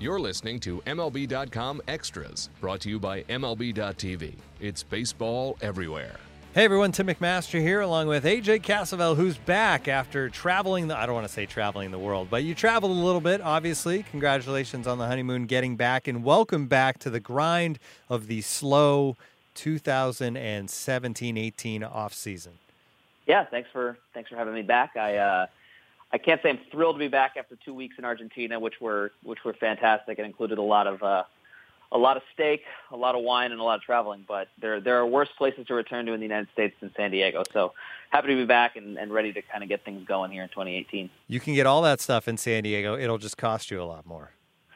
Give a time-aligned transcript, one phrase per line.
[0.00, 4.34] You're listening to MLB.com Extras, brought to you by MLB.tv.
[4.60, 6.16] It's baseball everywhere.
[6.52, 11.06] Hey everyone, Tim McMaster here, along with AJ Cassavell, who's back after traveling the, I
[11.06, 14.02] don't want to say traveling the world, but you traveled a little bit, obviously.
[14.10, 19.16] Congratulations on the honeymoon getting back, and welcome back to the grind of the slow
[19.54, 22.54] 2017 18 off season.
[23.26, 24.96] Yeah, thanks for thanks for having me back.
[24.96, 25.46] I uh,
[26.14, 29.10] I can't say I'm thrilled to be back after two weeks in Argentina, which were
[29.24, 31.24] which were fantastic and included a lot of uh,
[31.90, 34.24] a lot of steak, a lot of wine, and a lot of traveling.
[34.26, 37.10] But there there are worse places to return to in the United States than San
[37.10, 37.42] Diego.
[37.52, 37.72] So
[38.10, 40.48] happy to be back and, and ready to kind of get things going here in
[40.50, 41.10] 2018.
[41.26, 42.96] You can get all that stuff in San Diego.
[42.96, 44.30] It'll just cost you a lot more.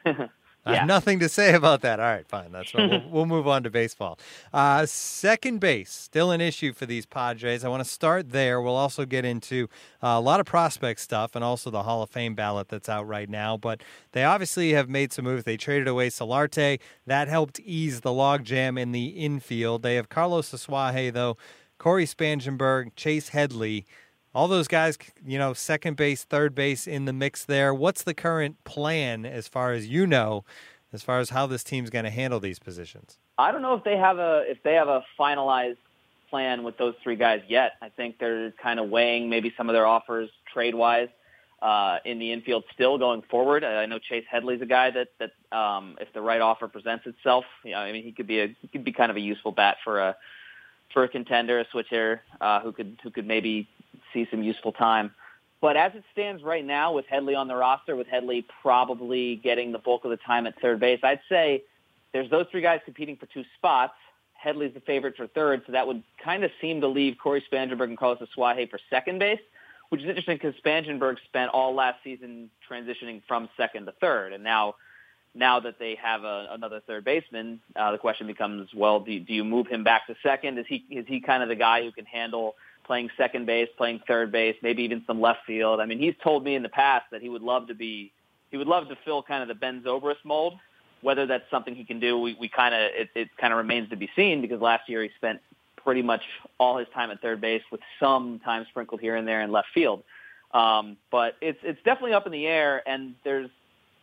[0.68, 2.00] I have nothing to say about that.
[2.00, 2.52] All right, fine.
[2.52, 4.18] That's what we'll, we'll move on to baseball.
[4.52, 7.64] Uh, second base, still an issue for these Padres.
[7.64, 8.60] I want to start there.
[8.60, 9.68] We'll also get into
[10.02, 13.06] uh, a lot of prospect stuff and also the Hall of Fame ballot that's out
[13.06, 13.56] right now.
[13.56, 13.82] But
[14.12, 15.44] they obviously have made some moves.
[15.44, 16.80] They traded away Solarte.
[17.06, 19.82] That helped ease the logjam in the infield.
[19.82, 21.36] They have Carlos Asuaje, though,
[21.78, 23.86] Cory Spangenberg, Chase Headley.
[24.34, 27.72] All those guys, you know, second base, third base in the mix there.
[27.74, 30.44] What's the current plan as far as you know,
[30.92, 33.18] as far as how this team's going to handle these positions?
[33.38, 35.78] I don't know if they have a if they have a finalized
[36.28, 37.72] plan with those three guys yet.
[37.80, 41.08] I think they're kind of weighing maybe some of their offers trade wise
[41.62, 43.64] uh, in the infield still going forward.
[43.64, 47.44] I know Chase Headley's a guy that that um, if the right offer presents itself,
[47.64, 49.52] you know, I mean he could be a he could be kind of a useful
[49.52, 50.16] bat for a
[50.92, 53.68] for a contender, a switch hitter uh, who could who could maybe
[54.12, 55.12] see some useful time.
[55.60, 59.72] But as it stands right now, with Headley on the roster, with Headley probably getting
[59.72, 61.64] the bulk of the time at third base, I'd say
[62.12, 63.94] there's those three guys competing for two spots.
[64.34, 67.88] Headley's the favorite for third, so that would kind of seem to leave Cory Spangenberg
[67.88, 69.40] and Carlos Asuaje for second base,
[69.88, 74.44] which is interesting because Spangenberg spent all last season transitioning from second to third, and
[74.44, 74.76] now
[75.34, 79.34] now that they have a, another third baseman, uh, the question becomes, well, do, do
[79.34, 80.58] you move him back to second?
[80.58, 82.54] Is he is he kind of the guy who can handle
[82.88, 85.78] playing second base, playing third base, maybe even some left field?
[85.78, 88.10] I mean, he's told me in the past that he would love to be
[88.50, 90.54] he would love to fill kind of the Ben Zobrist mold.
[91.02, 93.90] Whether that's something he can do, we, we kind of it, it kind of remains
[93.90, 95.38] to be seen because last year he spent
[95.76, 96.22] pretty much
[96.58, 99.68] all his time at third base with some time sprinkled here and there in left
[99.72, 100.02] field.
[100.52, 103.50] Um, but it's it's definitely up in the air, and there's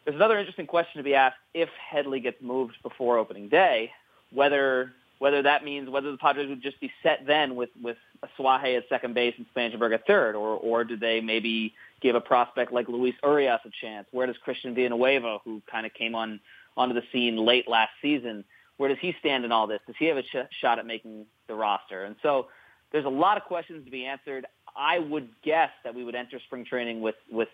[0.05, 3.91] there's another interesting question to be asked if Headley gets moved before opening day,
[4.31, 7.97] whether whether that means whether the Padres would just be set then with with
[8.37, 12.21] Suaje at second base and Spangenberg at third, or or do they maybe give a
[12.21, 14.07] prospect like Luis Urias a chance?
[14.11, 16.39] Where does Christian Villanueva, who kind of came on
[16.77, 18.43] onto the scene late last season,
[18.77, 19.79] where does he stand in all this?
[19.87, 20.23] Does he have a
[20.61, 22.03] shot at making the roster?
[22.03, 22.47] And so
[22.91, 24.45] there's a lot of questions to be answered.
[24.75, 27.49] I would guess that we would enter spring training with with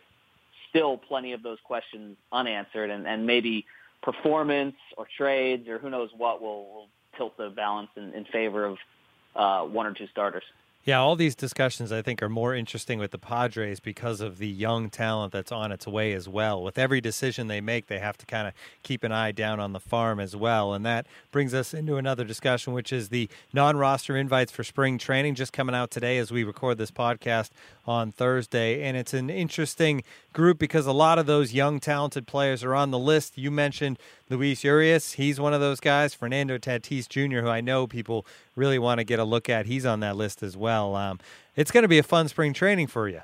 [0.69, 3.65] still plenty of those questions unanswered, and, and maybe
[4.01, 8.65] performance or trades or who knows what will, will tilt the balance in, in favor
[8.65, 8.77] of
[9.35, 10.43] uh, one or two starters.
[10.83, 14.47] Yeah, all these discussions I think are more interesting with the Padres because of the
[14.47, 16.63] young talent that's on its way as well.
[16.63, 19.73] With every decision they make, they have to kind of keep an eye down on
[19.73, 20.73] the farm as well.
[20.73, 24.97] And that brings us into another discussion, which is the non roster invites for spring
[24.97, 27.51] training just coming out today as we record this podcast
[27.85, 28.81] on Thursday.
[28.81, 30.01] And it's an interesting
[30.33, 33.37] group because a lot of those young, talented players are on the list.
[33.37, 33.99] You mentioned
[34.31, 35.13] Luis Urias.
[35.13, 36.13] He's one of those guys.
[36.13, 38.25] Fernando Tatis Jr., who I know people
[38.55, 39.65] really want to get a look at.
[39.65, 40.95] He's on that list as well.
[40.95, 41.19] Um,
[41.55, 43.21] it's going to be a fun spring training for you.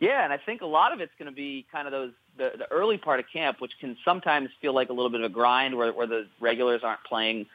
[0.00, 2.52] Yeah, and I think a lot of it's going to be kind of those the,
[2.58, 5.34] the early part of camp, which can sometimes feel like a little bit of a
[5.34, 7.46] grind where, where the regulars aren't playing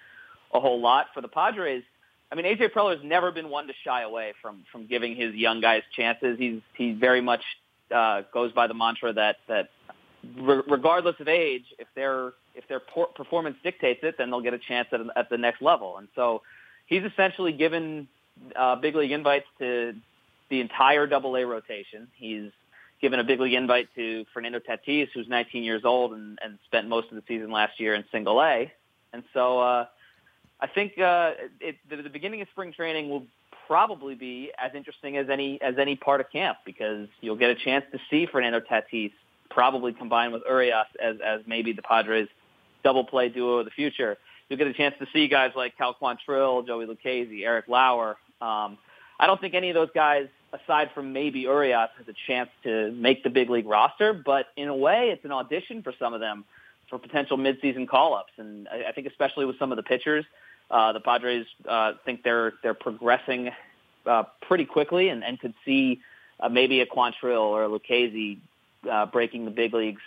[0.54, 1.08] a whole lot.
[1.14, 1.84] For the Padres,
[2.32, 5.60] I mean, AJ Preller's never been one to shy away from from giving his young
[5.60, 6.40] guys chances.
[6.40, 7.44] He's he very much
[7.92, 9.70] uh, goes by the mantra that that
[10.40, 14.54] re- regardless of age, if their if their por- performance dictates it, then they'll get
[14.54, 15.98] a chance at, at the next level.
[15.98, 16.42] And so
[16.88, 18.08] he's essentially given
[18.56, 19.94] uh, big league invites to
[20.50, 22.08] the entire Double A rotation.
[22.16, 22.52] He's
[23.02, 26.88] given a big league invite to Fernando Tatis, who's 19 years old and, and spent
[26.88, 28.72] most of the season last year in Single A.
[29.14, 29.86] And so uh,
[30.60, 33.26] I think uh, it, the, the beginning of spring training will
[33.68, 37.56] probably be as interesting as any as any part of camp because you'll get a
[37.56, 39.12] chance to see Fernando Tatis
[39.50, 42.28] probably combined with Urias as as maybe the Padres
[42.84, 44.18] double play duo of the future.
[44.50, 48.18] You'll get a chance to see guys like Cal Quantrill, Joey Lucchesi, Eric Lauer.
[48.42, 48.78] Um,
[49.20, 52.92] I don't think any of those guys, aside from maybe Urias, has a chance to
[52.92, 54.14] make the big league roster.
[54.14, 56.46] But in a way, it's an audition for some of them
[56.90, 58.32] for potential midseason call-ups.
[58.38, 60.24] And I, I think especially with some of the pitchers,
[60.72, 63.52] uh, the Padres uh, think they're they're progressing
[64.06, 66.02] uh, pretty quickly and, and could see
[66.40, 68.40] uh, maybe a Quantrill or a Lucchesi
[68.90, 70.02] uh, breaking the big leagues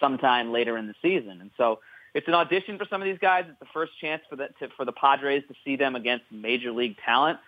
[0.00, 1.40] sometime later in the season.
[1.40, 1.80] And so
[2.14, 3.44] it's an audition for some of these guys.
[3.48, 6.72] It's the first chance for the to, for the Padres to see them against major
[6.72, 7.38] league talent.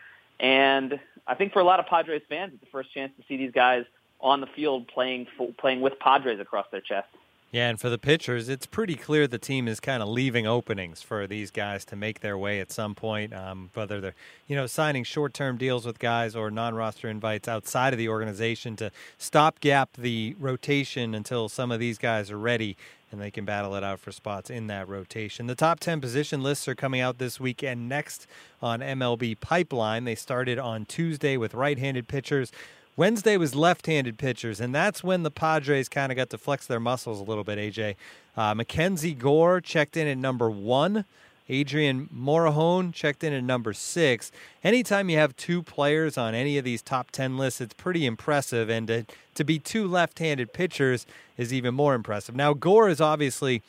[0.40, 3.36] And I think for a lot of Padres fans, it's the first chance to see
[3.36, 3.84] these guys
[4.20, 5.26] on the field playing
[5.58, 7.08] playing with Padres across their chest.
[7.56, 11.00] Yeah, and for the pitchers, it's pretty clear the team is kind of leaving openings
[11.00, 13.32] for these guys to make their way at some point.
[13.32, 14.14] Um, whether they're,
[14.46, 18.90] you know, signing short-term deals with guys or non-roster invites outside of the organization to
[19.16, 22.76] stopgap the rotation until some of these guys are ready
[23.10, 25.46] and they can battle it out for spots in that rotation.
[25.46, 28.26] The top 10 position lists are coming out this weekend next
[28.60, 30.04] on MLB Pipeline.
[30.04, 32.52] They started on Tuesday with right-handed pitchers.
[32.96, 36.80] Wednesday was left-handed pitchers, and that's when the Padres kind of got to flex their
[36.80, 37.58] muscles a little bit.
[37.58, 37.94] AJ
[38.36, 41.04] uh, Mackenzie Gore checked in at number one.
[41.48, 44.32] Adrian Morejon checked in at number six.
[44.64, 48.68] Anytime you have two players on any of these top 10 lists, it's pretty impressive.
[48.68, 51.06] And to, to be two left handed pitchers
[51.36, 52.34] is even more impressive.
[52.34, 53.62] Now, Gore is obviously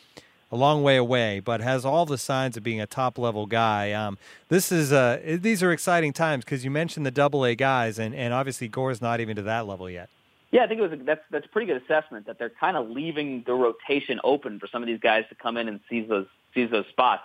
[0.52, 3.92] a long way away, but has all the signs of being a top level guy.
[3.92, 4.18] Um,
[4.50, 8.16] this is uh, these are exciting times because you mentioned the double A guys, and,
[8.16, 10.10] and obviously Gore's not even to that level yet.
[10.52, 12.78] Yeah, I think it was a, that's that's a pretty good assessment that they're kind
[12.78, 16.08] of leaving the rotation open for some of these guys to come in and seize
[16.08, 17.24] those seize those spots.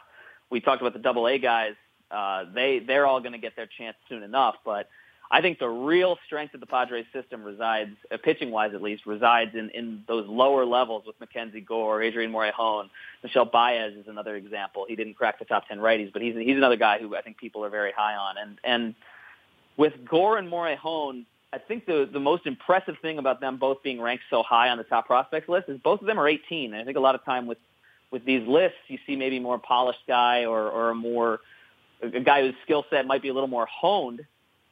[0.50, 1.74] We talked about the double A guys;
[2.10, 4.88] uh, they they're all going to get their chance soon enough, but
[5.34, 9.06] I think the real strength of the Padres system resides, uh, pitching wise at least,
[9.06, 12.90] resides in, in those lower levels with Mackenzie Gore, Adrian Morejon,
[13.22, 14.84] Michel Baez is another example.
[14.86, 17.38] He didn't crack the top 10 righties, but he's, he's another guy who I think
[17.38, 18.36] people are very high on.
[18.36, 18.94] And, and
[19.78, 24.02] with Gore and Morejon, I think the, the most impressive thing about them both being
[24.02, 26.74] ranked so high on the top prospects list is both of them are 18.
[26.74, 27.58] And I think a lot of time with,
[28.10, 31.40] with these lists, you see maybe more polished guy or, or a more,
[32.02, 34.20] a guy whose skill set might be a little more honed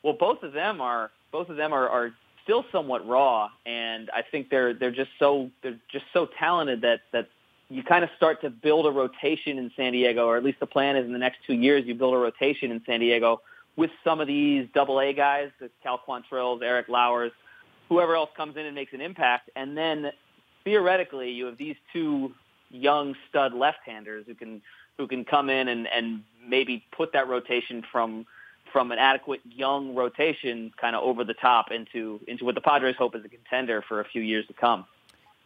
[0.03, 2.13] well, both of them are both of them are, are
[2.43, 7.01] still somewhat raw, and I think they're they're just so they're just so talented that
[7.13, 7.29] that
[7.69, 10.67] you kind of start to build a rotation in San Diego, or at least the
[10.67, 13.41] plan is in the next two years you build a rotation in San Diego
[13.77, 17.33] with some of these Double A guys, the Cal Quantrills, Eric Lauers,
[17.89, 20.11] whoever else comes in and makes an impact, and then
[20.65, 22.33] theoretically you have these two
[22.71, 24.61] young stud left-handers who can
[24.97, 28.27] who can come in and and maybe put that rotation from
[28.73, 32.97] from an adequate young rotation kind of over the top into into what the Padres
[32.97, 34.87] hope is a contender for a few years to come.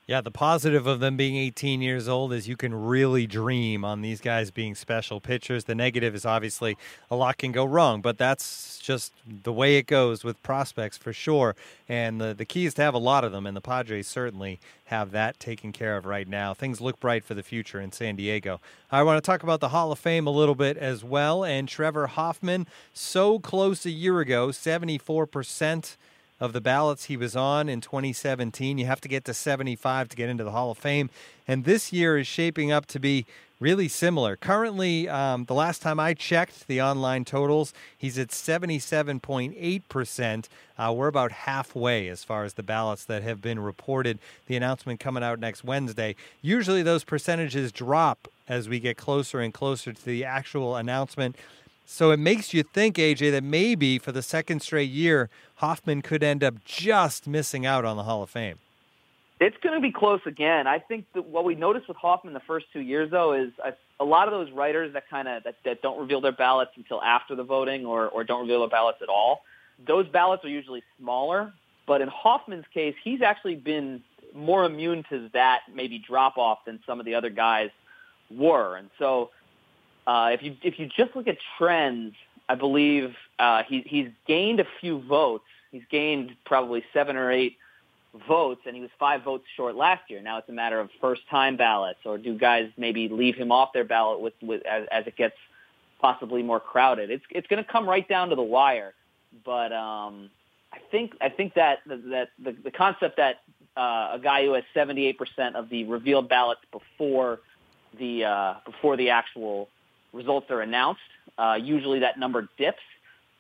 [0.07, 4.03] Yeah, the positive of them being 18 years old is you can really dream on
[4.03, 5.65] these guys being special pitchers.
[5.65, 6.77] The negative is obviously
[7.11, 11.15] a lot can go wrong, but that's just the way it goes with prospects for
[11.15, 11.57] sure.
[11.89, 14.61] And the, the key is to have a lot of them, and the Padres certainly
[14.87, 16.53] have that taken care of right now.
[16.53, 18.61] Things look bright for the future in San Diego.
[18.93, 21.45] I want to talk about the Hall of Fame a little bit as well.
[21.45, 25.97] And Trevor Hoffman, so close a year ago, 74%
[26.45, 28.79] of the ballots he was on in 2017.
[28.79, 31.11] You have to get to 75 to get into the Hall of Fame.
[31.49, 33.25] And this year is shaping up to be
[33.61, 34.37] really similar.
[34.37, 40.49] Currently, um, the last time I checked the online totals, he's at 77.8%.
[40.77, 44.19] Uh, we're about halfway as far as the ballots that have been reported.
[44.47, 46.15] The announcement coming out next Wednesday.
[46.43, 51.37] Usually, those percentages drop as we get closer and closer to the actual announcement.
[51.87, 56.23] So it makes you think, AJ, that maybe for the second straight year, Hoffman could
[56.23, 58.59] end up just missing out on the Hall of Fame.
[59.41, 60.67] It's going to be close again.
[60.67, 63.75] I think that what we noticed with Hoffman the first two years, though, is a,
[64.01, 67.03] a lot of those writers that kind of that, that don't reveal their ballots until
[67.03, 69.43] after the voting or, or don't reveal their ballots at all.
[69.87, 71.53] Those ballots are usually smaller.
[71.87, 74.03] But in Hoffman's case, he's actually been
[74.35, 77.71] more immune to that maybe drop off than some of the other guys
[78.31, 78.77] were.
[78.77, 79.31] And so
[80.07, 82.15] uh, if you if you just look at trends,
[82.49, 85.45] I believe uh, he, he's gained a few votes.
[85.73, 87.57] He's gained probably seven or eight
[88.29, 90.21] votes, and he was five votes short last year.
[90.21, 93.85] Now it's a matter of first-time ballots, or do guys maybe leave him off their
[93.85, 95.35] ballot with, with as, as it gets
[96.01, 97.11] possibly more crowded?
[97.11, 98.95] It's it's going to come right down to the wire.
[99.45, 100.31] But um,
[100.73, 103.41] I think I think that that the, the concept that
[103.77, 105.17] uh, a guy who has 78%
[105.55, 107.41] of the revealed ballots before
[107.99, 109.69] the uh, before the actual
[110.15, 111.01] results are announced.
[111.37, 112.83] Uh, usually that number dips,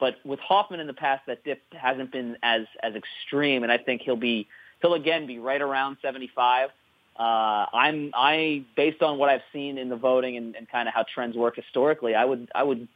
[0.01, 3.79] but with Hoffman in the past, that dip hasn't been as as extreme, and I
[3.79, 4.49] think he'll be
[4.83, 6.71] he'll again be right around 75.
[7.17, 10.95] Uh, I'm I based on what I've seen in the voting and, and kind of
[10.95, 12.15] how trends work historically.
[12.15, 12.89] I would I would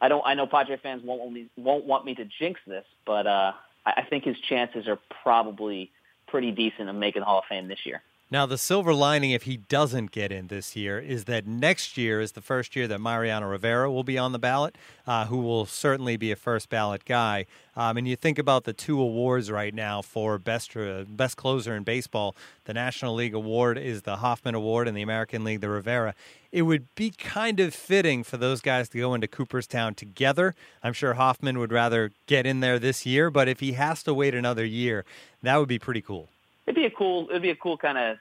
[0.00, 2.84] I don't I know Padre fans won't want me won't want me to jinx this,
[3.06, 3.52] but uh,
[3.86, 5.90] I, think his chances are probably
[6.26, 8.02] pretty decent of making Hall of Fame this year.
[8.34, 12.20] Now, the silver lining, if he doesn't get in this year, is that next year
[12.20, 14.76] is the first year that Mariano Rivera will be on the ballot,
[15.06, 17.46] uh, who will certainly be a first ballot guy.
[17.76, 21.76] Um, and you think about the two awards right now for best uh, best closer
[21.76, 22.34] in baseball.
[22.64, 26.16] The National League Award is the Hoffman Award, and the American League the Rivera.
[26.50, 30.56] It would be kind of fitting for those guys to go into Cooperstown together.
[30.82, 34.12] I'm sure Hoffman would rather get in there this year, but if he has to
[34.12, 35.04] wait another year,
[35.40, 36.30] that would be pretty cool
[36.66, 38.16] it'd be a cool it'd be a cool kind of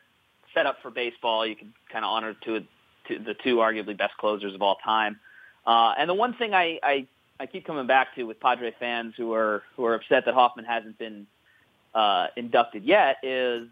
[0.54, 1.46] setup for baseball.
[1.46, 2.64] You can kind of honor two,
[3.08, 5.20] two the two arguably best closers of all time.
[5.66, 7.08] Uh, and the one thing I, I
[7.40, 10.66] I keep coming back to with Padre fans who are who are upset that Hoffman
[10.66, 11.28] hasn't been
[11.94, 13.68] uh, inducted yet is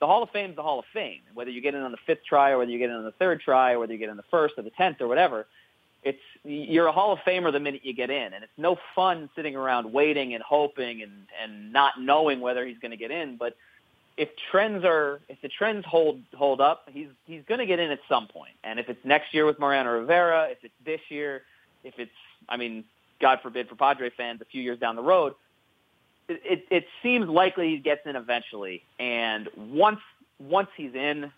[0.00, 1.20] the Hall of Fame is the Hall of Fame.
[1.34, 3.12] Whether you get in on the fifth try or whether you get in on the
[3.12, 5.46] third try or whether you get in the first or the tenth or whatever,
[6.02, 9.30] it's you're a Hall of Famer the minute you get in, and it's no fun
[9.36, 13.36] sitting around waiting and hoping and and not knowing whether he's going to get in.
[13.36, 13.56] But
[14.16, 17.90] if trends are if the trends hold hold up, he's he's going to get in
[17.90, 18.52] at some point.
[18.62, 21.42] And if it's next year with Mariano Rivera, if it's this year,
[21.84, 22.10] if it's
[22.48, 22.84] I mean,
[23.20, 25.34] God forbid for Padre fans, a few years down the road,
[26.28, 28.82] it, it, it seems likely he gets in eventually.
[28.98, 30.00] And once
[30.38, 31.32] once he's in,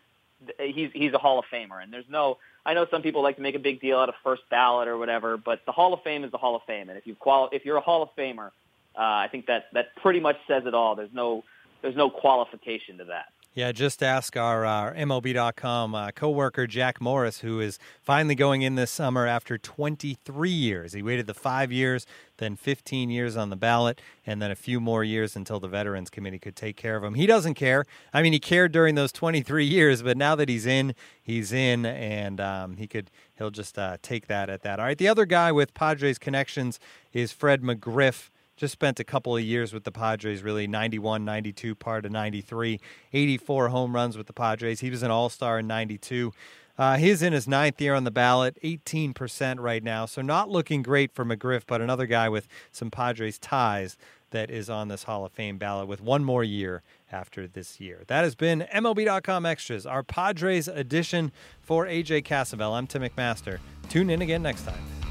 [0.59, 1.83] he's he's a Hall of Famer.
[1.83, 4.15] And there's no I know some people like to make a big deal out of
[4.25, 6.89] first ballot or whatever, but the Hall of Fame is the Hall of Fame.
[6.89, 8.51] And if you quali- if you're a Hall of Famer,
[8.97, 10.95] uh, I think that that pretty much says it all.
[10.95, 11.45] There's no
[11.85, 13.27] there's no qualification to that.
[13.53, 18.75] Yeah, just ask our, our MLB.com uh, coworker Jack Morris, who is finally going in
[18.75, 20.95] this summer after 23 years.
[20.95, 22.07] He waited the five years,
[22.39, 26.09] then 15 years on the ballot, and then a few more years until the Veterans
[26.09, 27.15] Committee could take care of him.
[27.15, 27.85] He doesn't care.
[28.15, 31.85] I mean, he cared during those 23 years, but now that he's in, he's in,
[31.85, 34.81] and um, he could he'll just uh, take that at that.
[34.81, 36.81] All right, the other guy with Padres connections
[37.13, 41.75] is Fred McGriff just spent a couple of years with the Padres, really 91, 92,
[41.75, 42.81] part of 93,
[43.13, 44.81] 84 home runs with the Padres.
[44.81, 46.33] He was an all star in 92.
[46.77, 50.07] Uh, he's in his ninth year on the ballot, 18% right now.
[50.07, 53.97] So not looking great for McGriff, but another guy with some Padres ties
[54.31, 56.83] that is on this Hall of Fame ballot with one more year
[57.13, 58.03] after this year.
[58.09, 61.31] That has been MLB.com Extras, our Padres edition
[61.61, 62.73] for AJ Cassavell.
[62.73, 63.61] I'm Tim McMaster.
[63.89, 65.04] Tune in again next time.